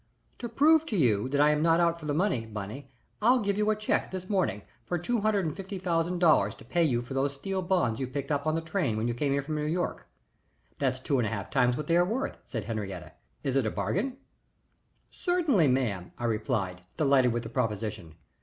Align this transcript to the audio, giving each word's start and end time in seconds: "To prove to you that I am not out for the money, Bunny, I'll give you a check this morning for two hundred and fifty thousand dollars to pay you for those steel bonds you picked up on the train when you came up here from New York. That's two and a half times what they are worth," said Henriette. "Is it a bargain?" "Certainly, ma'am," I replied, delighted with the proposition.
"To 0.39 0.49
prove 0.49 0.87
to 0.87 0.97
you 0.97 1.29
that 1.29 1.39
I 1.39 1.51
am 1.51 1.61
not 1.61 1.79
out 1.79 1.99
for 1.99 2.07
the 2.07 2.13
money, 2.15 2.47
Bunny, 2.47 2.89
I'll 3.21 3.37
give 3.37 3.55
you 3.55 3.69
a 3.69 3.75
check 3.75 4.09
this 4.09 4.31
morning 4.31 4.63
for 4.83 4.97
two 4.97 5.21
hundred 5.21 5.45
and 5.45 5.55
fifty 5.55 5.77
thousand 5.77 6.17
dollars 6.17 6.55
to 6.55 6.65
pay 6.65 6.83
you 6.83 7.03
for 7.03 7.13
those 7.13 7.35
steel 7.35 7.61
bonds 7.61 7.99
you 7.99 8.07
picked 8.07 8.31
up 8.31 8.47
on 8.47 8.55
the 8.55 8.61
train 8.61 8.97
when 8.97 9.07
you 9.07 9.13
came 9.13 9.31
up 9.31 9.33
here 9.33 9.43
from 9.43 9.57
New 9.57 9.65
York. 9.65 10.07
That's 10.79 10.99
two 10.99 11.19
and 11.19 11.27
a 11.27 11.29
half 11.29 11.51
times 11.51 11.77
what 11.77 11.85
they 11.85 11.97
are 11.97 12.03
worth," 12.03 12.35
said 12.45 12.63
Henriette. 12.63 13.15
"Is 13.43 13.55
it 13.55 13.67
a 13.67 13.69
bargain?" 13.69 14.17
"Certainly, 15.11 15.67
ma'am," 15.67 16.13
I 16.17 16.25
replied, 16.25 16.81
delighted 16.97 17.31
with 17.31 17.43
the 17.43 17.49
proposition. 17.49 18.15